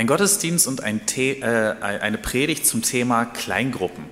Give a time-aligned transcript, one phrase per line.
[0.00, 4.06] Ein Gottesdienst und ein The äh, eine Predigt zum Thema Kleingruppen.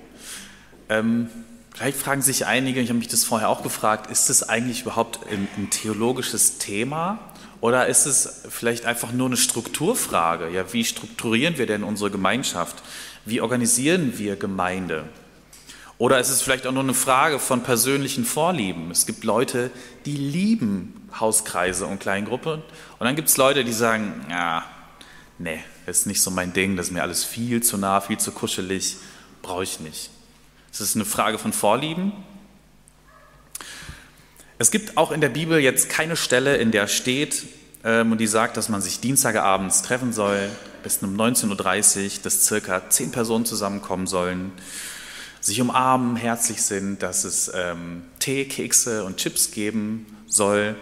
[0.87, 1.29] Ähm,
[1.73, 5.21] vielleicht fragen sich einige, ich habe mich das vorher auch gefragt, ist das eigentlich überhaupt
[5.31, 7.17] ein, ein, theologisches Thema
[7.59, 10.51] oder ist es vielleicht einfach nur eine Strukturfrage?
[10.51, 12.83] Ja, wie strukturieren wir denn unsere Gemeinschaft?
[13.25, 15.05] Wie organisieren wir Gemeinde?
[15.97, 18.91] Oder ist es vielleicht auch nur eine Frage von persönlichen Vorlieben?
[18.91, 19.71] Es gibt Leute,
[20.05, 22.61] die lieben Hauskreise und Kleingruppen
[22.99, 24.65] und dann gibt es Leute, die sagen, ja,
[25.39, 25.57] nee,
[25.89, 28.97] ist nicht so mein Ding, das ist mir alles viel zu nah, viel zu kuschelig,
[29.41, 30.09] brauche ich nicht.
[30.71, 32.11] Es ist eine Frage von Vorlieben.
[34.57, 37.45] Es gibt auch in der Bibel jetzt keine Stelle, in der steht
[37.83, 40.49] ähm, und die sagt, dass man sich Dienstagabends treffen soll,
[40.83, 44.51] bis um 19.30 Uhr, dass circa zehn Personen zusammenkommen sollen,
[45.39, 50.75] sich umarmen, herzlich sind, dass es ähm, Tee, Kekse und Chips geben soll.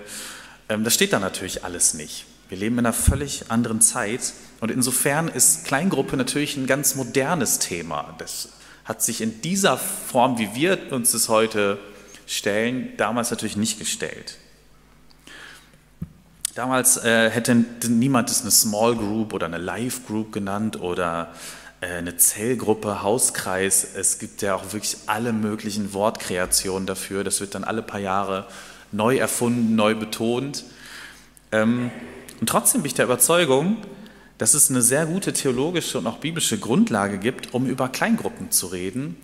[0.70, 2.26] Ähm, das steht da natürlich alles nicht.
[2.50, 7.60] Wir leben in einer völlig anderen Zeit und insofern ist Kleingruppe natürlich ein ganz modernes
[7.60, 8.16] Thema.
[8.20, 8.50] Das
[8.86, 11.78] hat sich in dieser Form, wie wir uns das heute
[12.26, 14.38] stellen, damals natürlich nicht gestellt.
[16.56, 17.54] Damals äh, hätte
[17.88, 21.34] niemand es eine Small Group oder eine Live Group genannt oder
[21.82, 23.86] äh, eine Zellgruppe, Hauskreis.
[23.96, 27.24] Es gibt ja auch wirklich alle möglichen Wortkreationen dafür.
[27.24, 28.48] Das wird dann alle paar Jahre
[28.92, 30.64] neu erfunden, neu betont.
[31.52, 31.92] Ähm,
[32.40, 33.78] und trotzdem bin ich der Überzeugung,
[34.38, 38.68] dass es eine sehr gute theologische und auch biblische Grundlage gibt, um über Kleingruppen zu
[38.68, 39.18] reden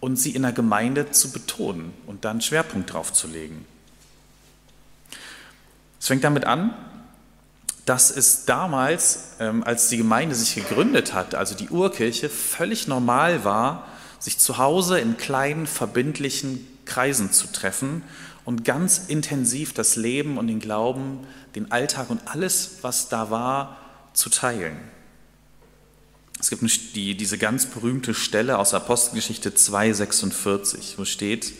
[0.00, 3.64] und sie in der Gemeinde zu betonen und dann Schwerpunkt drauf zu legen.
[5.98, 6.74] Es fängt damit an,
[7.86, 13.44] dass es damals, ähm, als die Gemeinde sich gegründet hat, also die Urkirche, völlig normal
[13.44, 18.02] war, sich zu Hause in kleinen verbindlichen Kreisen zu treffen
[18.48, 21.20] und ganz intensiv das Leben und den Glauben
[21.54, 23.76] den Alltag und alles, was da war,
[24.14, 24.74] zu teilen.
[26.40, 26.62] Es gibt
[26.96, 31.52] die, diese ganz berühmte Stelle aus Apostelgeschichte 2,46, wo steht,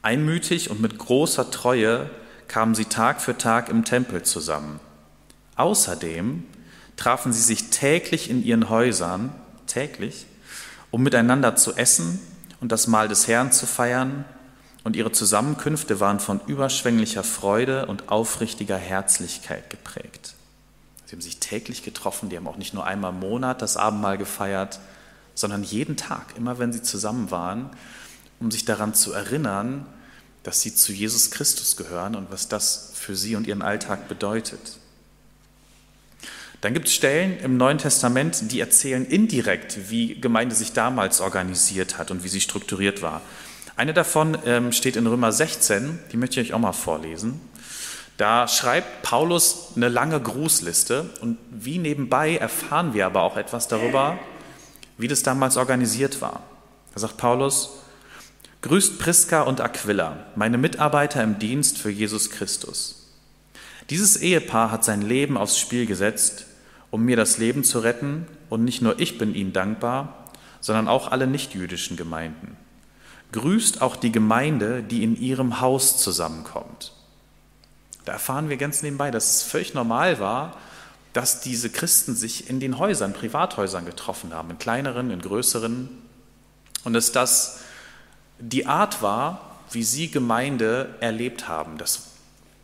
[0.00, 2.08] einmütig und mit großer Treue
[2.46, 4.80] kamen sie Tag für Tag im Tempel zusammen.
[5.56, 6.44] Außerdem
[6.96, 9.34] trafen sie sich täglich in ihren Häusern,
[9.66, 10.24] täglich,
[10.90, 12.20] um miteinander zu essen
[12.62, 14.24] und das Mahl des Herrn zu feiern
[14.88, 20.32] und ihre Zusammenkünfte waren von überschwänglicher Freude und aufrichtiger Herzlichkeit geprägt.
[21.04, 24.16] Sie haben sich täglich getroffen, die haben auch nicht nur einmal im Monat das Abendmahl
[24.16, 24.80] gefeiert,
[25.34, 27.68] sondern jeden Tag, immer wenn sie zusammen waren,
[28.40, 29.84] um sich daran zu erinnern,
[30.42, 34.78] dass sie zu Jesus Christus gehören und was das für sie und ihren Alltag bedeutet.
[36.62, 41.98] Dann gibt es Stellen im Neuen Testament, die erzählen indirekt, wie Gemeinde sich damals organisiert
[41.98, 43.20] hat und wie sie strukturiert war.
[43.78, 47.40] Eine davon ähm, steht in Römer 16, die möchte ich euch auch mal vorlesen.
[48.16, 54.18] Da schreibt Paulus eine lange Grußliste und wie nebenbei erfahren wir aber auch etwas darüber,
[54.96, 56.42] wie das damals organisiert war.
[56.92, 57.78] Da sagt Paulus,
[58.62, 63.06] Grüßt Priska und Aquila, meine Mitarbeiter im Dienst für Jesus Christus.
[63.90, 66.46] Dieses Ehepaar hat sein Leben aufs Spiel gesetzt,
[66.90, 70.24] um mir das Leben zu retten, und nicht nur ich bin ihnen dankbar,
[70.60, 72.56] sondern auch alle nichtjüdischen Gemeinden
[73.32, 76.92] grüßt auch die Gemeinde, die in ihrem Haus zusammenkommt.
[78.04, 80.56] Da erfahren wir ganz nebenbei, dass es völlig normal war,
[81.12, 85.88] dass diese Christen sich in den Häusern, Privathäusern getroffen haben, in kleineren, in größeren,
[86.84, 87.60] und dass das
[88.38, 91.76] die Art war, wie sie Gemeinde erlebt haben.
[91.76, 92.04] Das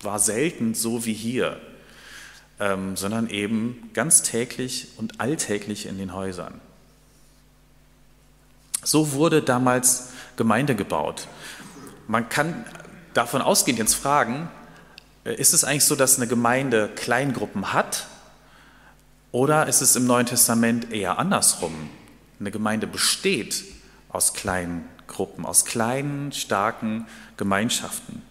[0.01, 1.61] war selten so wie hier,
[2.61, 6.61] ähm, sondern eben ganz täglich und alltäglich in den Häusern.
[8.83, 11.29] So wurde damals Gemeinde gebaut.
[12.07, 12.65] Man kann
[13.15, 14.49] davon ausgehend jetzt fragen,
[15.25, 18.07] äh, ist es eigentlich so, dass eine Gemeinde Kleingruppen hat
[19.33, 21.91] oder ist es im Neuen Testament eher andersrum?
[22.39, 23.65] Eine Gemeinde besteht
[24.09, 27.07] aus kleinen Gruppen, aus kleinen, starken
[27.37, 28.23] Gemeinschaften.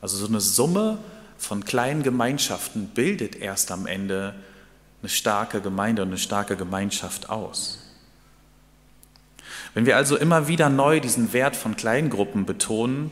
[0.00, 0.98] Also so eine Summe
[1.38, 4.34] von kleinen Gemeinschaften bildet erst am Ende
[5.02, 7.85] eine starke Gemeinde und eine starke Gemeinschaft aus.
[9.76, 13.10] Wenn wir also immer wieder neu diesen Wert von Kleingruppen betonen,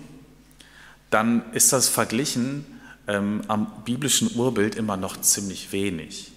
[1.11, 2.65] dann ist das verglichen
[3.07, 6.33] ähm, am biblischen Urbild immer noch ziemlich wenig.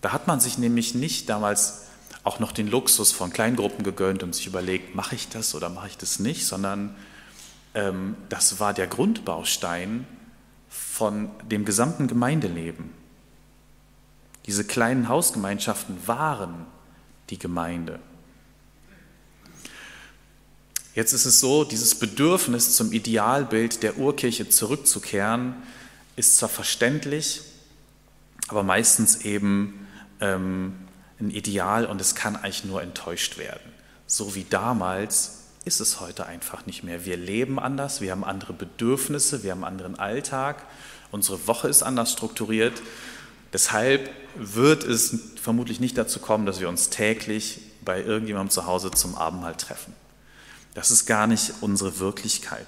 [0.00, 1.82] Da hat man sich nämlich nicht damals
[2.24, 5.86] auch noch den Luxus von Kleingruppen gegönnt und sich überlegt, mache ich das oder mache
[5.86, 6.92] ich das nicht, sondern
[7.74, 10.04] ähm, das war der Grundbaustein
[10.68, 12.90] von dem gesamten Gemeindeleben.
[14.46, 16.66] Diese kleinen Hausgemeinschaften waren
[17.30, 18.00] die Gemeinde.
[20.96, 25.54] Jetzt ist es so, dieses Bedürfnis zum Idealbild der Urkirche zurückzukehren,
[26.16, 27.42] ist zwar verständlich,
[28.48, 29.86] aber meistens eben
[30.22, 30.74] ähm,
[31.20, 33.74] ein Ideal und es kann eigentlich nur enttäuscht werden.
[34.06, 37.04] So wie damals ist es heute einfach nicht mehr.
[37.04, 40.64] Wir leben anders, wir haben andere Bedürfnisse, wir haben einen anderen Alltag,
[41.10, 42.80] unsere Woche ist anders strukturiert.
[43.52, 48.92] Deshalb wird es vermutlich nicht dazu kommen, dass wir uns täglich bei irgendjemandem zu Hause
[48.92, 49.92] zum Abendmahl treffen.
[50.76, 52.66] Das ist gar nicht unsere Wirklichkeit.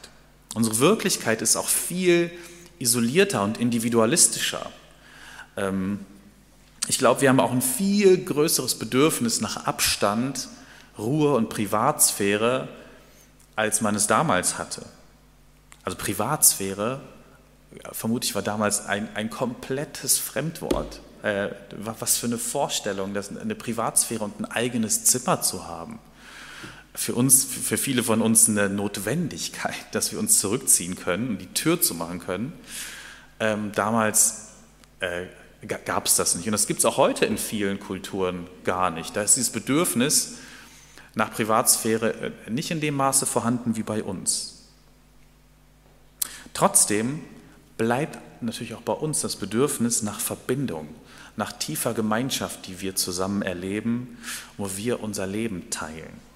[0.55, 2.31] Unsere Wirklichkeit ist auch viel
[2.79, 4.73] isolierter und individualistischer.
[5.59, 6.07] Ähm,
[6.87, 10.49] ich glaube, wir haben auch ein viel größeres Bedürfnis nach Abstand,
[10.97, 12.69] Ruhe und Privatsphäre,
[13.57, 14.87] als man es damals hatte.
[15.85, 17.03] Also Privatsphäre,
[17.93, 21.03] vermutlich war damals ein, ein komplettes Fremdwort.
[21.23, 25.99] Äh, was für eine Vorstellung, das, eine Privatsphäre und ein eigenes Zimmer zu haben.
[26.99, 31.47] Für uns, für viele von uns eine Notwendigkeit, dass wir uns zurückziehen können und die
[31.55, 32.53] Tür zu machen können.
[33.39, 34.49] Ähm, damals
[34.99, 35.27] äh,
[35.85, 36.47] gab es das nicht.
[36.47, 39.15] Und das gibt es auch heute in vielen Kulturen gar nicht.
[39.15, 40.39] Da ist dieses Bedürfnis
[41.15, 44.65] nach Privatsphäre äh, nicht in dem Maße vorhanden wie bei uns.
[46.53, 47.21] Trotzdem
[47.77, 50.89] bleibt natürlich auch bei uns das Bedürfnis nach Verbindung,
[51.37, 54.19] nach tiefer Gemeinschaft, die wir zusammen erleben,
[54.57, 56.28] wo wir unser Leben teilen.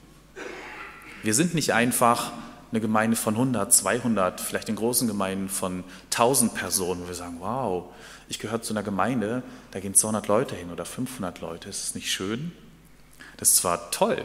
[1.22, 2.32] Wir sind nicht einfach
[2.72, 7.36] eine Gemeinde von 100, 200, vielleicht in großen Gemeinden von 1000 Personen, wo wir sagen,
[7.38, 7.84] wow,
[8.28, 11.68] ich gehöre zu einer Gemeinde, da gehen 200 Leute hin oder 500 Leute.
[11.68, 12.50] Ist es nicht schön?
[13.36, 14.24] Das ist zwar toll,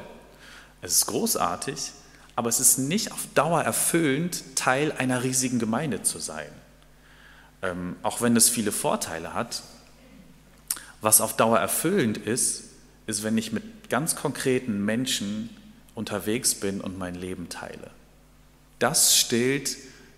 [0.81, 1.91] es ist großartig,
[2.35, 6.49] aber es ist nicht auf Dauer erfüllend, Teil einer riesigen Gemeinde zu sein.
[7.61, 9.63] Ähm, auch wenn es viele Vorteile hat,
[11.01, 12.63] was auf Dauer erfüllend ist,
[13.07, 15.49] ist, wenn ich mit ganz konkreten Menschen
[15.97, 17.89] unterwegs bin und mein Leben teile.
[18.77, 19.75] Das stillt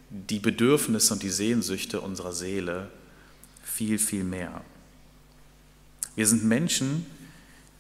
[0.10, 2.90] die Bedürfnisse und die Sehnsüchte unserer Seele
[3.64, 4.62] viel, viel mehr.
[6.16, 7.06] Wir sind Menschen,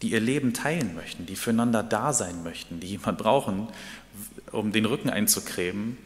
[0.01, 3.67] die ihr Leben teilen möchten, die füreinander da sein möchten, die jemand brauchen,
[4.53, 5.97] um den Rücken einzucremen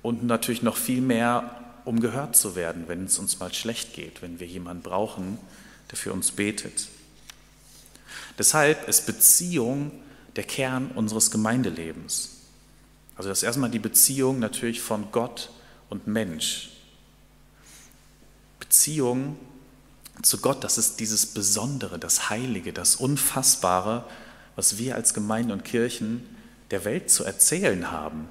[0.00, 4.22] und natürlich noch viel mehr, um gehört zu werden, wenn es uns mal schlecht geht,
[4.22, 5.36] wenn wir jemanden brauchen,
[5.90, 6.88] der für uns betet.
[8.38, 9.92] Deshalb ist Beziehung
[10.36, 12.30] der Kern unseres Gemeindelebens.
[13.16, 15.50] Also das ist erstmal die Beziehung natürlich von Gott
[15.88, 16.70] und Mensch.
[18.58, 19.36] Beziehung
[20.22, 24.04] zu Gott, das ist dieses Besondere, das Heilige, das Unfassbare,
[24.56, 26.28] was wir als Gemeinden und Kirchen
[26.70, 28.28] der Welt zu erzählen haben,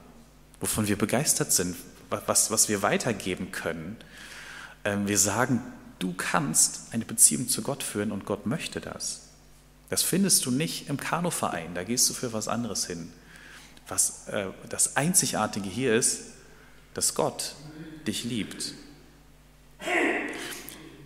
[0.60, 1.76] wovon wir begeistert sind,
[2.10, 3.98] was, was wir weitergeben können.
[4.86, 5.62] Ähm, wir sagen,
[6.00, 9.23] du kannst eine Beziehung zu Gott führen und Gott möchte das.
[9.94, 13.14] Das findest du nicht im Kanuverein, da gehst du für was anderes hin.
[13.88, 16.32] Was äh, das Einzigartige hier ist,
[16.96, 17.54] dass Gott
[18.08, 18.74] dich liebt.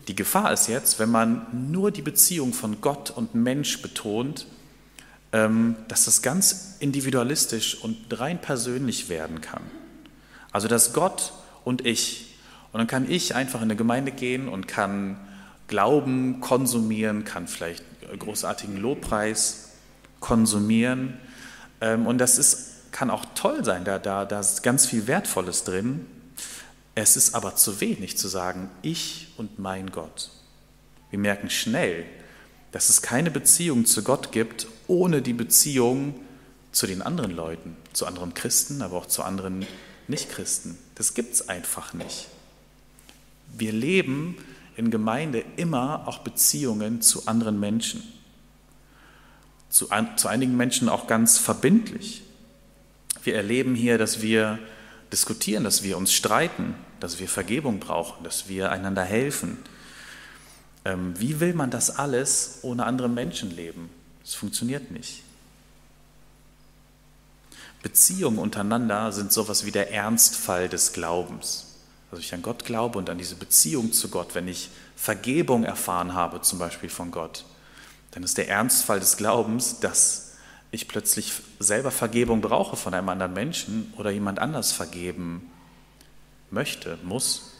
[0.07, 4.47] Die Gefahr ist jetzt, wenn man nur die Beziehung von Gott und Mensch betont,
[5.33, 9.63] ähm, dass das ganz individualistisch und rein persönlich werden kann.
[10.53, 11.33] Also dass Gott
[11.65, 12.37] und ich,
[12.71, 15.19] und dann kann ich einfach in eine Gemeinde gehen und kann
[15.67, 17.83] Glauben konsumieren, kann vielleicht
[18.17, 19.69] großartigen Lobpreis
[20.19, 21.19] konsumieren.
[21.81, 25.63] Ähm, und das ist, kann auch toll sein, da, da, da ist ganz viel Wertvolles
[25.63, 26.05] drin.
[26.95, 30.31] Es ist aber zu wenig zu sagen, ich und mein Gott.
[31.09, 32.05] Wir merken schnell,
[32.71, 36.15] dass es keine Beziehung zu Gott gibt ohne die Beziehung
[36.71, 39.65] zu den anderen Leuten, zu anderen Christen, aber auch zu anderen
[40.07, 40.77] Nichtchristen.
[40.95, 42.27] Das gibt es einfach nicht.
[43.57, 44.37] Wir leben
[44.77, 48.03] in Gemeinde immer auch Beziehungen zu anderen Menschen.
[49.69, 52.21] Zu, zu einigen Menschen auch ganz verbindlich.
[53.23, 54.59] Wir erleben hier, dass wir
[55.11, 59.57] diskutieren, dass wir uns streiten, dass wir Vergebung brauchen, dass wir einander helfen.
[60.85, 63.89] Ähm, wie will man das alles ohne andere Menschen leben?
[64.23, 65.23] Es funktioniert nicht.
[67.81, 71.66] Beziehungen untereinander sind sowas wie der Ernstfall des Glaubens.
[72.09, 76.13] Also ich an Gott glaube und an diese Beziehung zu Gott, wenn ich Vergebung erfahren
[76.13, 77.43] habe, zum Beispiel von Gott,
[78.11, 80.33] dann ist der Ernstfall des Glaubens, dass
[80.71, 85.51] ich plötzlich selber Vergebung brauche von einem anderen Menschen oder jemand anders vergeben
[86.49, 87.53] möchte, muss,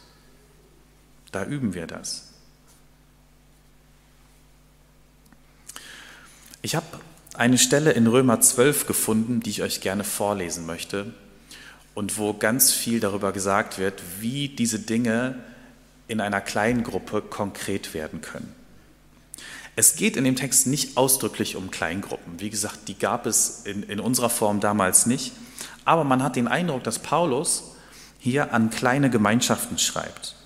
[1.30, 2.32] da üben wir das.
[6.62, 6.86] Ich habe
[7.34, 11.14] eine Stelle in Römer 12 gefunden, die ich euch gerne vorlesen möchte
[11.98, 15.34] und wo ganz viel darüber gesagt wird, wie diese Dinge
[16.06, 18.54] in einer kleinen Gruppe konkret werden können.
[19.74, 22.38] Es geht in dem Text nicht ausdrücklich um Kleingruppen.
[22.38, 25.32] Wie gesagt, die gab es in, in unserer Form damals nicht.
[25.84, 27.72] Aber man hat den Eindruck, dass Paulus
[28.20, 30.36] hier an kleine Gemeinschaften schreibt.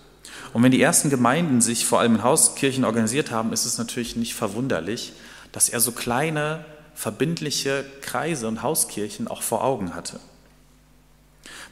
[0.54, 4.16] Und wenn die ersten Gemeinden sich vor allem in Hauskirchen organisiert haben, ist es natürlich
[4.16, 5.12] nicht verwunderlich,
[5.52, 10.18] dass er so kleine, verbindliche Kreise und Hauskirchen auch vor Augen hatte.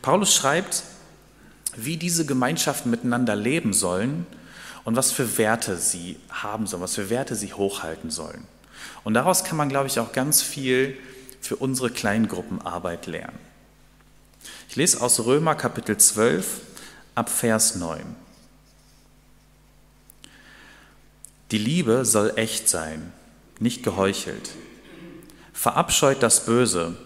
[0.02, 0.82] Paulus schreibt,
[1.76, 4.26] wie diese Gemeinschaften miteinander leben sollen
[4.84, 8.46] und was für Werte sie haben sollen, was für Werte sie hochhalten sollen.
[9.04, 10.96] Und daraus kann man, glaube ich, auch ganz viel
[11.40, 13.38] für unsere Kleingruppenarbeit lernen.
[14.68, 16.60] Ich lese aus Römer Kapitel 12
[17.14, 18.00] ab Vers 9.
[21.50, 23.12] Die Liebe soll echt sein,
[23.58, 24.50] nicht geheuchelt.
[25.52, 26.96] Verabscheut das Böse,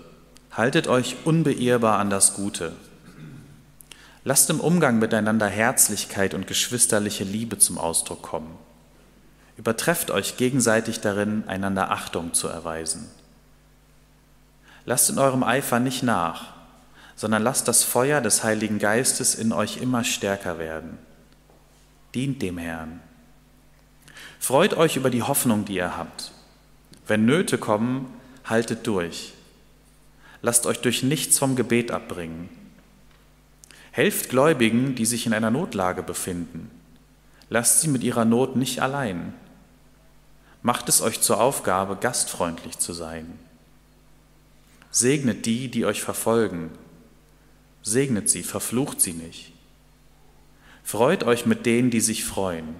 [0.55, 2.73] haltet euch unbeirrbar an das Gute.
[4.23, 8.57] Lasst im Umgang miteinander Herzlichkeit und geschwisterliche Liebe zum Ausdruck kommen.
[9.57, 13.09] Übertrefft euch gegenseitig darin, einander Achtung zu erweisen.
[14.87, 16.55] Lasst in eurem Eifer nicht nach,
[17.17, 20.99] sondern lasst das Feuer des Heiligen Geistes in euch immer stärker werden.
[22.15, 23.01] Dient dem Herrn.
[24.39, 26.33] Freut euch über die Hoffnung, die ihr habt.
[27.07, 28.07] Wenn Nöte kommen,
[28.45, 29.35] haltet durch.
[30.45, 32.51] Lasst euch durch nichts vom Gebet abbringen.
[33.93, 36.71] Helft Gläubigen, die sich in einer Notlage befinden.
[37.49, 39.33] Lasst sie mit ihrer Not nicht allein.
[40.61, 43.39] Macht es euch zur Aufgabe, gastfreundlich zu sein.
[44.91, 46.71] Segnet die, die euch verfolgen.
[47.83, 49.51] Segnet sie, verflucht sie nicht.
[50.83, 52.75] Freut euch mit denen, die sich freuen.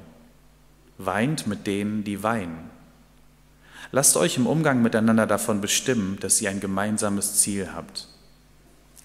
[0.99, 2.74] Weint mit denen, die weinen.
[3.95, 8.09] Lasst euch im Umgang miteinander davon bestimmen, dass ihr ein gemeinsames Ziel habt.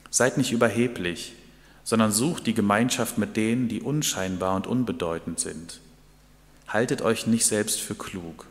[0.10, 1.36] Seid nicht überheblich,
[1.84, 5.80] sondern sucht die Gemeinschaft mit denen, die unscheinbar und unbedeutend sind.
[6.68, 8.48] Haltet euch nicht selbst für klug.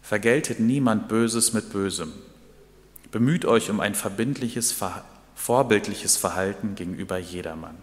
[0.00, 2.14] Vergeltet niemand Böses mit Bösem.
[3.10, 4.74] Bemüht euch um ein verbindliches,
[5.34, 7.76] vorbildliches Verhalten gegenüber jedermann.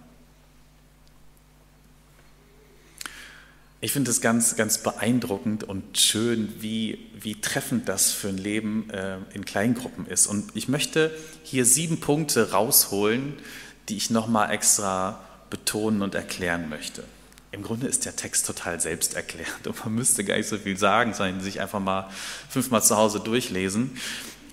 [3.84, 8.90] Ich finde es ganz, ganz beeindruckend und schön, wie, wie treffend das für ein Leben
[8.92, 10.26] äh, in Kleingruppen ist.
[10.26, 11.12] Und ich möchte
[11.44, 13.34] hier sieben Punkte rausholen,
[13.90, 17.04] die ich nochmal extra betonen und erklären möchte.
[17.52, 21.14] Im Grunde ist der Text total selbsterklärend und man müsste gar nicht so viel sagen,
[21.14, 22.10] sondern sich einfach mal
[22.48, 23.98] fünfmal zu Hause durchlesen.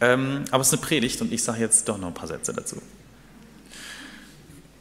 [0.01, 2.53] Ähm, aber es ist eine Predigt und ich sage jetzt doch noch ein paar Sätze
[2.53, 2.83] dazu.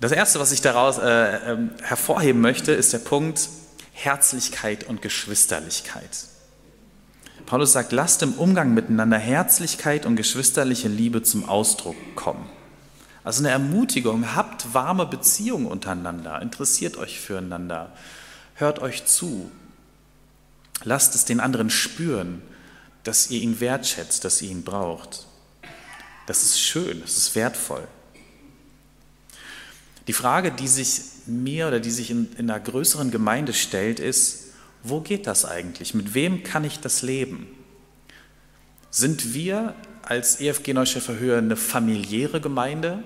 [0.02, 3.48] Das Erste, was ich daraus äh, äh, hervorheben möchte, ist der Punkt
[4.02, 6.10] Herzlichkeit und Geschwisterlichkeit.
[7.46, 12.48] Paulus sagt, lasst im Umgang miteinander Herzlichkeit und geschwisterliche Liebe zum Ausdruck kommen.
[13.26, 17.92] Also eine Ermutigung, habt warme Beziehungen untereinander, interessiert euch füreinander,
[18.56, 19.52] hört euch zu,
[20.84, 22.42] lasst es den anderen spüren,
[23.04, 25.28] dass ihr ihn wertschätzt, dass ihr ihn braucht.
[26.26, 27.86] Das ist schön, das ist wertvoll.
[30.10, 34.54] Die Frage, die sich mir oder die sich in, in einer größeren Gemeinde stellt, ist,
[34.82, 35.94] wo geht das eigentlich?
[35.94, 37.48] Mit wem kann ich das leben?
[38.90, 43.04] Sind wir als EFG Neuschäfer Höhe eine familiäre Gemeinde?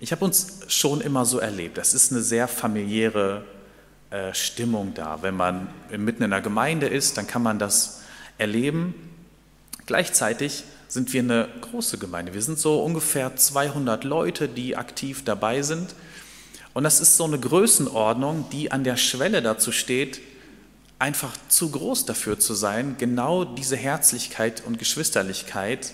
[0.00, 1.76] Ich habe uns schon immer so erlebt.
[1.76, 3.44] Es ist eine sehr familiäre
[4.08, 5.18] äh, Stimmung da.
[5.20, 8.00] Wenn man mitten in einer Gemeinde ist, dann kann man das
[8.38, 8.94] erleben.
[9.84, 12.32] Gleichzeitig sind wir eine große Gemeinde.
[12.32, 15.94] Wir sind so ungefähr 200 Leute, die aktiv dabei sind.
[16.74, 20.20] Und das ist so eine Größenordnung, die an der Schwelle dazu steht,
[20.98, 25.92] einfach zu groß dafür zu sein, genau diese Herzlichkeit und Geschwisterlichkeit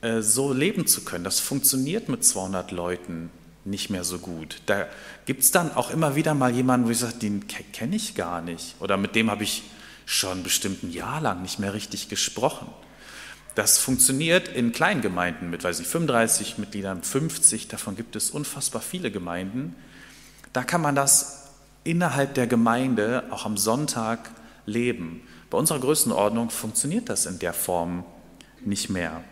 [0.00, 1.22] äh, so leben zu können.
[1.22, 3.30] Das funktioniert mit 200 Leuten
[3.64, 4.60] nicht mehr so gut.
[4.66, 4.86] Da
[5.26, 8.42] gibt es dann auch immer wieder mal jemanden, wo ich sage, den kenne ich gar
[8.42, 8.74] nicht.
[8.80, 9.62] Oder mit dem habe ich
[10.06, 12.66] schon bestimmt ein Jahr lang nicht mehr richtig gesprochen.
[13.54, 19.10] Das funktioniert in Kleingemeinden mit, weiß ich, 35 Mitgliedern, 50, davon gibt es unfassbar viele
[19.10, 19.76] Gemeinden.
[20.52, 21.50] Da kann man das
[21.84, 24.30] innerhalb der Gemeinde auch am Sonntag
[24.66, 25.22] leben.
[25.50, 28.04] Bei unserer Größenordnung funktioniert das in der Form
[28.64, 29.22] nicht mehr.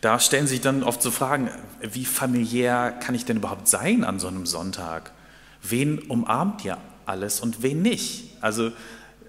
[0.00, 4.20] Da stellen sich dann oft so Fragen, wie familiär kann ich denn überhaupt sein an
[4.20, 5.12] so einem Sonntag?
[5.62, 8.36] Wen umarmt ihr alles und wen nicht?
[8.40, 8.70] Also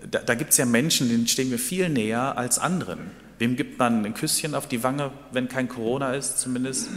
[0.09, 3.11] da, da gibt es ja Menschen, denen stehen wir viel näher als anderen.
[3.39, 6.89] Wem gibt man ein Küsschen auf die Wange, wenn kein Corona ist zumindest?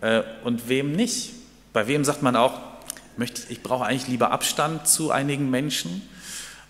[0.00, 1.32] Äh, und wem nicht?
[1.74, 2.60] Bei wem sagt man auch,
[3.48, 6.08] ich brauche eigentlich lieber Abstand zu einigen Menschen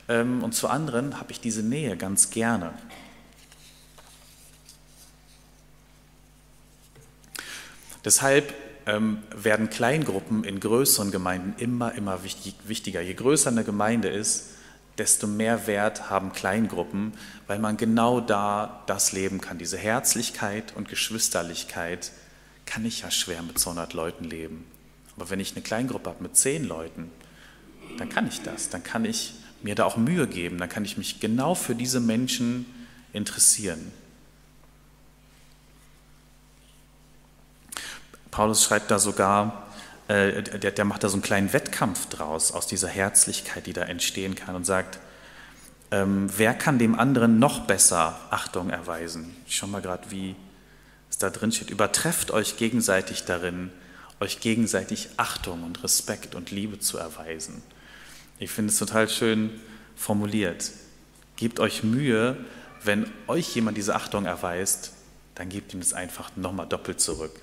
[0.09, 2.73] ähm, und zu anderen habe ich diese Nähe ganz gerne.
[8.03, 8.55] Deshalb
[8.87, 13.03] ähm, werden Kleingruppen in größeren Gemeinden immer, immer wichtig, wichtiger.
[13.03, 14.55] Je größer eine Gemeinde ist,
[14.97, 17.13] desto mehr Wert haben Kleingruppen,
[17.47, 19.59] weil man genau da das leben kann.
[19.59, 22.11] Diese Herzlichkeit und Geschwisterlichkeit
[22.65, 24.65] kann ich ja schwer mit 200 Leuten leben.
[25.17, 27.11] Aber wenn ich eine Kleingruppe habe mit 10 Leuten
[27.99, 28.69] dann kann ich das.
[28.69, 30.59] Dann kann ich mir da auch Mühe geben.
[30.59, 32.67] Dann kann ich mich genau für diese Menschen
[33.13, 33.93] interessieren.
[38.31, 39.69] Paulus schreibt da sogar,
[40.09, 43.83] äh, der, der macht da so einen kleinen Wettkampf draus, aus dieser Herzlichkeit, die da
[43.83, 44.99] entstehen kann und sagt,
[45.93, 49.37] ähm, wer kann dem anderen noch besser Achtung erweisen?
[49.47, 50.35] Ich schau mal gerade, wie
[51.09, 51.71] es da drin steht.
[51.71, 53.71] Übertrefft euch gegenseitig darin,
[54.21, 57.63] euch gegenseitig Achtung und Respekt und Liebe zu erweisen.
[58.39, 59.61] Ich finde es total schön
[59.97, 60.71] formuliert.
[61.37, 62.37] Gebt euch Mühe,
[62.83, 64.93] wenn euch jemand diese Achtung erweist,
[65.35, 67.41] dann gebt ihm das einfach nochmal doppelt zurück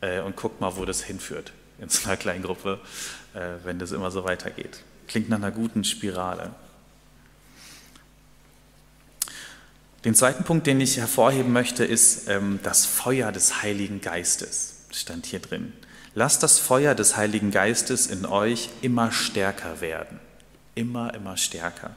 [0.00, 2.78] äh, und guckt mal, wo das hinführt in so einer kleinen Gruppe,
[3.34, 4.82] äh, wenn das immer so weitergeht.
[5.08, 6.54] Klingt nach einer guten Spirale.
[10.04, 14.84] Den zweiten Punkt, den ich hervorheben möchte, ist ähm, das Feuer des Heiligen Geistes.
[14.88, 15.72] Das stand hier drin.
[16.14, 20.20] Lasst das Feuer des Heiligen Geistes in euch immer stärker werden.
[20.74, 21.94] Immer, immer stärker.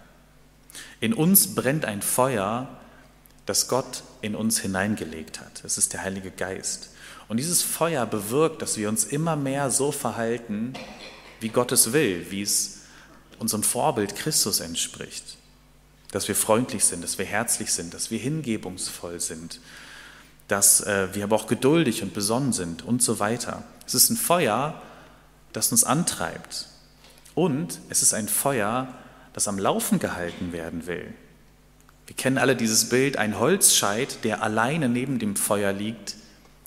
[0.99, 2.67] In uns brennt ein Feuer,
[3.45, 5.63] das Gott in uns hineingelegt hat.
[5.63, 6.89] Es ist der Heilige Geist.
[7.27, 10.73] Und dieses Feuer bewirkt, dass wir uns immer mehr so verhalten,
[11.39, 12.81] wie Gott es will, wie es
[13.39, 15.37] unserem Vorbild Christus entspricht
[16.15, 19.59] dass wir freundlich sind, dass wir herzlich sind, dass wir hingebungsvoll sind,
[20.47, 23.63] dass äh, wir aber auch geduldig und besonnen sind und so weiter.
[23.85, 24.81] Es ist ein Feuer,
[25.53, 26.67] das uns antreibt.
[27.33, 28.87] Und es ist ein Feuer,
[29.33, 31.13] das am Laufen gehalten werden will.
[32.07, 36.15] Wir kennen alle dieses Bild, ein Holzscheit, der alleine neben dem Feuer liegt,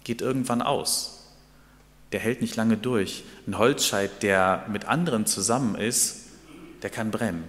[0.05, 1.27] geht irgendwann aus.
[2.13, 3.25] Der hält nicht lange durch.
[3.47, 6.25] Ein Holzscheit, der mit anderen zusammen ist,
[6.83, 7.45] der kann brennen.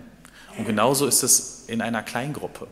[0.58, 2.68] Und genauso ist es in einer Kleingruppe.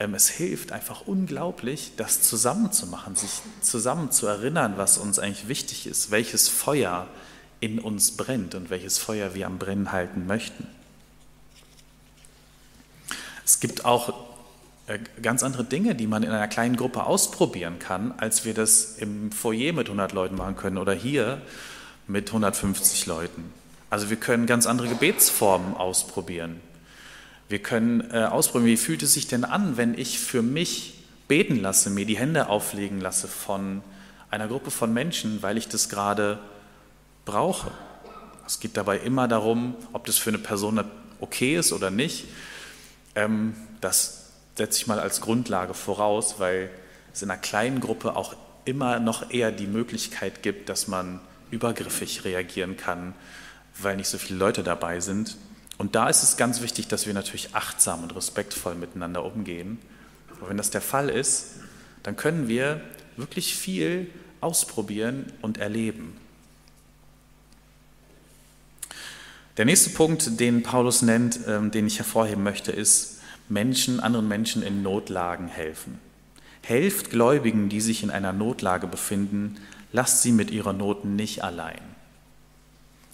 [0.00, 5.86] Ähm, es hilft einfach unglaublich, das zusammenzumachen, sich zusammen zu erinnern, was uns eigentlich wichtig
[5.86, 7.06] ist, welches Feuer
[7.60, 10.66] in uns brennt und welches Feuer wir am Brennen halten möchten.
[13.44, 14.14] Es gibt auch
[14.86, 18.96] äh, ganz andere Dinge, die man in einer kleinen Gruppe ausprobieren kann, als wir das
[18.96, 21.42] im Foyer mit 100 Leuten machen können oder hier
[22.06, 23.52] mit 150 Leuten.
[23.90, 26.60] Also wir können ganz andere Gebetsformen ausprobieren.
[27.50, 30.94] Wir können äh, ausprobieren, wie fühlt es sich denn an, wenn ich für mich
[31.26, 33.82] beten lasse, mir die Hände auflegen lasse von
[34.30, 36.38] einer Gruppe von Menschen, weil ich das gerade
[37.24, 37.72] brauche.
[38.46, 40.80] Es geht dabei immer darum, ob das für eine Person
[41.18, 42.26] okay ist oder nicht.
[43.16, 46.70] Ähm, das setze ich mal als Grundlage voraus, weil
[47.12, 51.18] es in einer kleinen Gruppe auch immer noch eher die Möglichkeit gibt, dass man
[51.50, 53.12] übergriffig reagieren kann,
[53.76, 55.36] weil nicht so viele Leute dabei sind.
[55.80, 59.78] Und da ist es ganz wichtig, dass wir natürlich achtsam und respektvoll miteinander umgehen.
[60.36, 61.52] Aber wenn das der Fall ist,
[62.02, 62.82] dann können wir
[63.16, 64.10] wirklich viel
[64.42, 66.18] ausprobieren und erleben.
[69.56, 74.62] Der nächste Punkt, den Paulus nennt, ähm, den ich hervorheben möchte, ist Menschen, anderen Menschen
[74.62, 75.98] in Notlagen helfen.
[76.60, 79.56] Helft Gläubigen, die sich in einer Notlage befinden,
[79.92, 81.80] lasst sie mit ihrer Not nicht allein.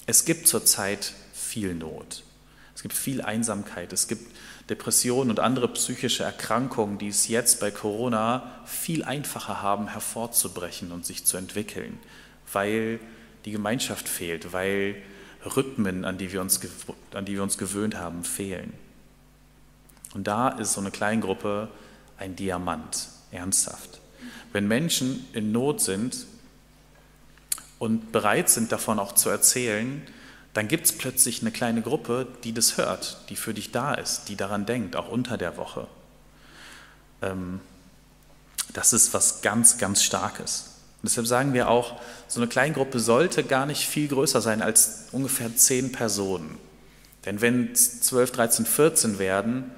[0.07, 2.25] Es gibt zurzeit viel Not.
[2.87, 4.31] Es gibt viel Einsamkeit, es gibt
[4.71, 11.05] Depressionen und andere psychische Erkrankungen, die es jetzt bei Corona viel einfacher haben hervorzubrechen und
[11.05, 11.99] sich zu entwickeln,
[12.53, 13.01] weil
[13.45, 14.95] die Gemeinschaft fehlt, weil
[15.45, 16.61] Rhythmen, an die wir uns,
[17.13, 18.73] an die wir uns gewöhnt haben, fehlen.
[20.15, 21.67] Und da ist so eine Kleingruppe
[22.19, 24.01] ein Diamant, ernsthaft.
[24.53, 26.25] Wenn Menschen in Not sind
[27.81, 30.07] und bereit sind, davon auch zu erzählen,
[30.57, 34.31] dann gibt es plötzlich eine kleine Gruppe, die das hört, die für dich da ist,
[34.31, 35.87] die daran denkt, auch unter der Woche.
[37.21, 37.61] Ähm,
[38.73, 40.71] das ist was ganz, ganz Starkes.
[41.03, 45.09] Und deshalb sagen wir auch, so eine Kleingruppe sollte gar nicht viel größer sein als
[45.13, 46.57] ungefähr zehn Personen.
[47.27, 49.71] Denn wenn es 12, 13, 14 werden,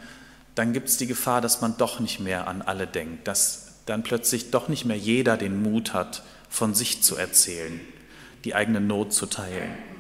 [0.55, 4.05] dann gibt es die Gefahr, dass man doch nicht mehr an alle denkt, dass dann
[4.05, 7.81] plötzlich doch nicht mehr jeder den Mut hat, von sich zu erzählen,
[8.45, 9.98] die eigene Not zu teilen.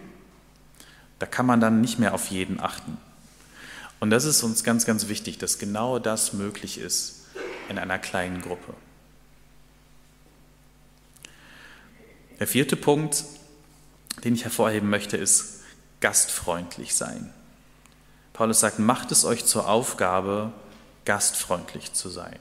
[1.19, 2.97] Da kann man dann nicht mehr auf jeden achten.
[4.01, 7.27] Und das ist uns ganz, ganz wichtig, dass genau das möglich ist
[7.69, 8.75] in einer kleinen Gruppe.
[12.39, 13.25] Der vierte Punkt,
[14.25, 15.63] den ich hervorheben möchte, ist
[16.01, 17.33] gastfreundlich sein.
[18.33, 20.53] Paulus sagt, macht es euch zur Aufgabe,
[21.05, 22.39] gastfreundlich zu sein.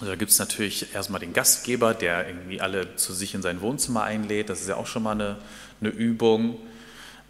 [0.00, 3.60] Also da gibt es natürlich erstmal den Gastgeber, der irgendwie alle zu sich in sein
[3.60, 4.48] Wohnzimmer einlädt.
[4.48, 5.36] Das ist ja auch schon mal eine,
[5.80, 6.56] eine Übung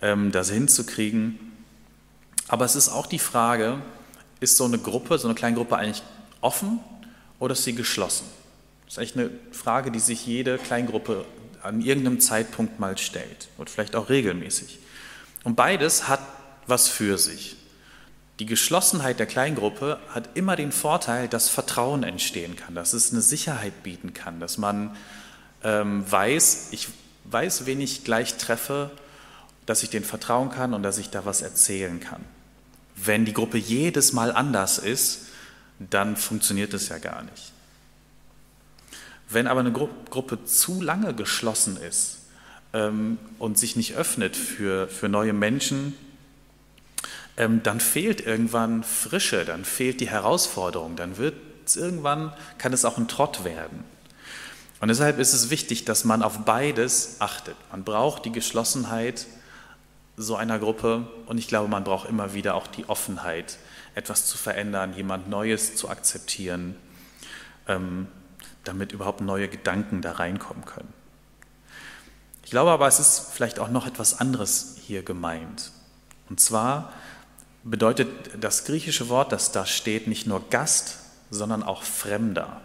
[0.00, 1.38] das hinzukriegen.
[2.46, 3.82] Aber es ist auch die Frage,
[4.40, 6.02] ist so eine Gruppe, so eine kleine Gruppe eigentlich
[6.40, 6.80] offen
[7.38, 8.26] oder ist sie geschlossen?
[8.84, 11.24] Das ist eigentlich eine Frage, die sich jede Kleingruppe
[11.62, 14.78] an irgendeinem Zeitpunkt mal stellt und vielleicht auch regelmäßig.
[15.44, 16.20] Und beides hat
[16.66, 17.56] was für sich.
[18.38, 23.20] Die Geschlossenheit der Kleingruppe hat immer den Vorteil, dass Vertrauen entstehen kann, dass es eine
[23.20, 24.96] Sicherheit bieten kann, dass man
[25.64, 26.88] ähm, weiß, ich
[27.24, 28.90] weiß, wen ich gleich treffe,
[29.68, 32.24] dass ich den vertrauen kann und dass ich da was erzählen kann.
[32.96, 35.26] Wenn die Gruppe jedes Mal anders ist,
[35.78, 37.52] dann funktioniert es ja gar nicht.
[39.28, 42.20] Wenn aber eine Gru Gruppe zu lange geschlossen ist
[42.72, 45.92] ähm, und sich nicht öffnet für, für neue Menschen,
[47.36, 51.34] ähm, dann fehlt irgendwann Frische, dann fehlt die Herausforderung, dann wird
[51.76, 53.84] irgendwann, kann es auch ein Trott werden.
[54.80, 57.56] Und deshalb ist es wichtig, dass man auf beides achtet.
[57.70, 59.26] Man braucht die Geschlossenheit
[60.18, 63.56] so einer Gruppe und ich glaube, man braucht immer wieder auch die Offenheit,
[63.94, 66.76] etwas zu verändern, jemand Neues zu akzeptieren.
[67.66, 68.08] Ähm,
[68.68, 70.92] damit überhaupt neue Gedanken da reinkommen können.
[72.44, 75.72] Ich glaube aber, es ist vielleicht auch noch etwas anderes hier gemeint.
[76.28, 76.92] Und zwar
[77.64, 80.98] bedeutet das griechische Wort, das da steht, nicht nur Gast,
[81.30, 82.60] sondern auch Fremder.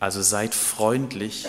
[0.00, 1.46] Also seid freundlich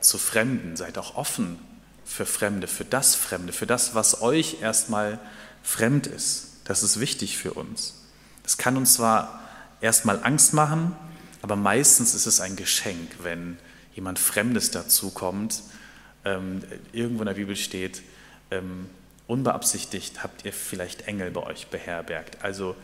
[0.00, 1.58] zu Fremden, seid auch offen
[2.06, 5.18] für Fremde, für das Fremde, für das, was euch erstmal
[5.62, 6.52] fremd ist.
[6.64, 7.94] Das ist wichtig für uns.
[8.42, 9.42] Das kann uns zwar
[9.80, 10.96] erstmal Angst machen,
[11.42, 13.58] aber meistens ist es ein Geschenk, wenn
[13.94, 15.62] jemand Fremdes dazukommt.
[16.24, 18.02] Ähm, irgendwo in der Bibel steht,
[18.50, 18.88] ähm,
[19.26, 22.38] unbeabsichtigt habt ihr vielleicht Engel bei euch beherbergt.
[22.42, 22.76] Also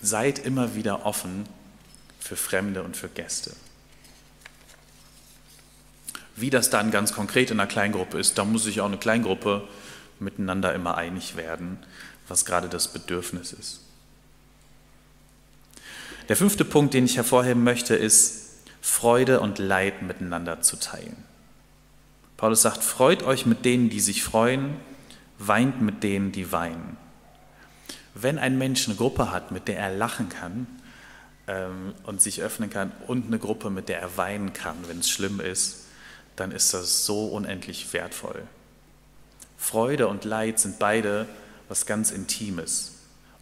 [0.00, 1.46] seid immer wieder offen
[2.20, 3.52] für Fremde und für Gäste.
[6.40, 9.68] Wie das dann ganz konkret in einer Kleingruppe ist, da muss sich auch eine Kleingruppe
[10.18, 11.78] miteinander immer einig werden,
[12.28, 13.80] was gerade das Bedürfnis ist.
[16.30, 18.50] Der fünfte Punkt, den ich hervorheben möchte, ist,
[18.80, 21.16] Freude und Leid miteinander zu teilen.
[22.38, 24.76] Paulus sagt, freut euch mit denen, die sich freuen,
[25.38, 26.96] weint mit denen, die weinen.
[28.14, 30.66] Wenn ein Mensch eine Gruppe hat, mit der er lachen kann
[31.46, 35.10] ähm, und sich öffnen kann, und eine Gruppe, mit der er weinen kann, wenn es
[35.10, 35.86] schlimm ist,
[36.40, 38.42] dann ist das so unendlich wertvoll.
[39.58, 41.26] Freude und Leid sind beide
[41.68, 42.94] was ganz Intimes.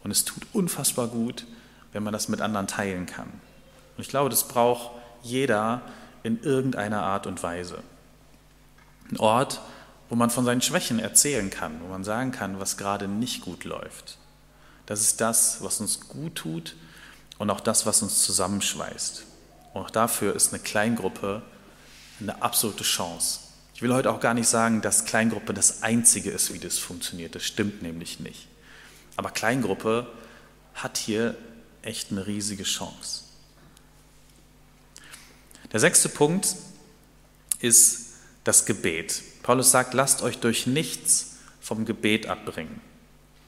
[0.03, 1.47] Und es tut unfassbar gut,
[1.93, 3.29] wenn man das mit anderen teilen kann.
[3.29, 4.91] Und ich glaube, das braucht
[5.23, 5.83] jeder
[6.23, 7.79] in irgendeiner Art und Weise.
[9.11, 9.61] Ein Ort,
[10.09, 13.65] wo man von seinen Schwächen erzählen kann, wo man sagen kann, was gerade nicht gut
[13.65, 14.19] läuft.
[14.87, 16.75] Das ist das, was uns gut tut
[17.39, 19.25] und auch das, was uns zusammenschweißt.
[19.73, 21.43] Und auch dafür ist eine Kleingruppe
[22.21, 23.41] eine absolute Chance.
[23.75, 27.35] Ich will heute auch gar nicht sagen, dass Kleingruppe das Einzige ist, wie das funktioniert.
[27.35, 28.49] Das stimmt nämlich nicht.
[29.17, 30.07] Aber Kleingruppe
[30.75, 31.37] hat hier
[31.83, 33.23] echt eine riesige Chance.
[35.73, 36.57] Der sechste Punkt
[37.61, 39.23] ist das Gebet.
[39.43, 42.81] Paulus sagt, lasst euch durch nichts vom Gebet abbringen.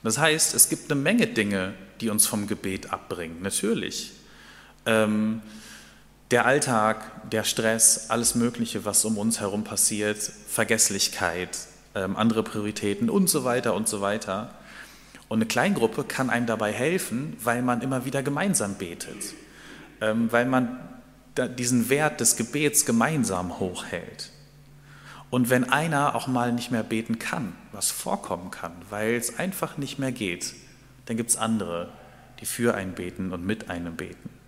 [0.02, 4.12] Das heißt, es gibt eine Menge Dinge, die uns vom Gebet abbringen, natürlich.
[4.86, 5.42] Ähm,
[6.30, 11.58] der Alltag, der Stress, alles Mögliche, was um uns herum passiert, Vergesslichkeit,
[11.94, 14.54] ähm, andere Prioritäten und so weiter und so weiter.
[15.28, 19.34] Und eine Kleingruppe kann einem dabei helfen, weil man immer wieder gemeinsam betet,
[20.00, 20.78] ähm, weil man
[21.58, 24.30] diesen Wert des Gebets gemeinsam hochhält.
[25.30, 29.78] Und wenn einer auch mal nicht mehr beten kann, was vorkommen kann, weil es einfach
[29.78, 30.54] nicht mehr geht,
[31.06, 31.88] dann gibt es andere,
[32.40, 34.39] die für einen beten und mit einem beten.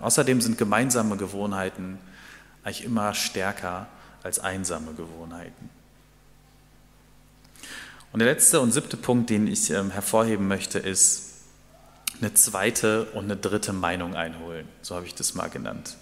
[0.00, 1.98] Außerdem sind gemeinsame Gewohnheiten
[2.64, 3.86] eigentlich immer stärker
[4.22, 5.70] als einsame Gewohnheiten.
[8.12, 11.30] Und der letzte und siebte Punkt, den ich ähm, hervorheben möchte, ist
[12.20, 14.66] eine zweite und eine dritte Meinung einholen.
[14.82, 15.96] So habe ich das mal genannt.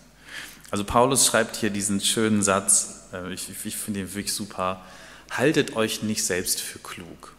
[0.70, 4.82] Also Paulus schreibt hier diesen schönen Satz, äh, ich, ich finde ihn wirklich super,
[5.30, 7.34] haltet euch nicht selbst für klug.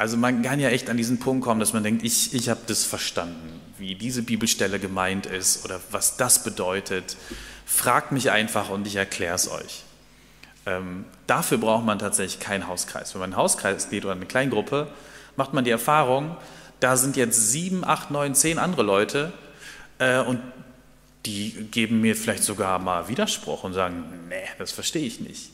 [0.00, 2.60] Also man kann ja echt an diesen Punkt kommen, dass man denkt, ich, ich habe
[2.66, 7.18] das verstanden, wie diese Bibelstelle gemeint ist oder was das bedeutet.
[7.66, 9.82] Fragt mich einfach und ich erkläre es euch.
[10.64, 13.12] Ähm, dafür braucht man tatsächlich keinen Hauskreis.
[13.12, 14.86] Wenn man einen Hauskreis geht oder eine Kleingruppe,
[15.36, 16.34] macht man die Erfahrung,
[16.80, 19.34] da sind jetzt sieben, acht, neun, zehn andere Leute
[19.98, 20.40] äh, und
[21.26, 25.50] die geben mir vielleicht sogar mal Widerspruch und sagen, nee, das verstehe ich nicht.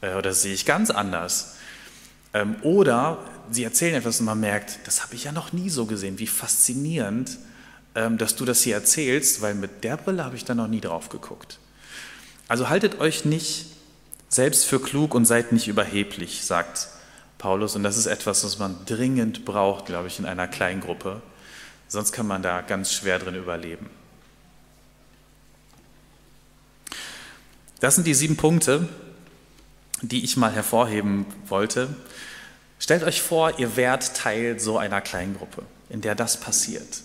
[0.00, 1.58] Äh, oder das sehe ich ganz anders.
[2.34, 3.18] Ähm, oder
[3.50, 6.18] sie erzählen etwas und man merkt, das habe ich ja noch nie so gesehen.
[6.18, 7.38] Wie faszinierend,
[7.94, 10.80] ähm, dass du das hier erzählst, weil mit der Brille habe ich da noch nie
[10.80, 11.58] drauf geguckt.
[12.48, 13.66] Also haltet euch nicht
[14.28, 16.88] selbst für klug und seid nicht überheblich, sagt
[17.38, 17.76] Paulus.
[17.76, 21.22] Und das ist etwas, was man dringend braucht, glaube ich, in einer Kleingruppe.
[21.86, 23.88] Sonst kann man da ganz schwer drin überleben.
[27.80, 28.88] Das sind die sieben Punkte,
[30.08, 31.88] die ich mal hervorheben wollte.
[32.78, 37.02] Stellt euch vor, ihr wärt Teil so einer Kleingruppe, in der das passiert.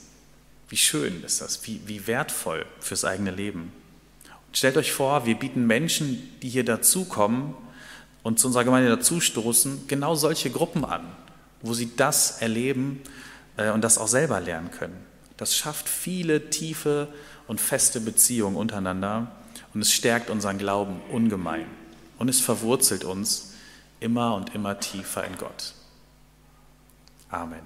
[0.68, 3.72] Wie schön ist das, wie, wie wertvoll fürs eigene Leben.
[4.52, 7.54] Stellt euch vor, wir bieten Menschen, die hier dazukommen
[8.24, 11.06] und zu unserer Gemeinde dazustoßen, genau solche Gruppen an,
[11.62, 13.02] wo sie das erleben
[13.58, 14.98] äh, und das auch selber lernen können.
[15.38, 17.08] Das schafft viele tiefe
[17.48, 19.32] und feste Beziehungen untereinander
[19.74, 21.79] und es stärkt unseren Glauben ungemein
[22.20, 23.54] und es verwurzelt uns
[24.00, 25.74] immer und immer tiefer in Gott.
[27.30, 27.66] Amen.